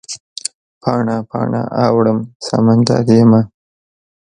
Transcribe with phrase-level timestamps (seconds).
[0.81, 3.41] پاڼه، پاڼه اوړم سمندریمه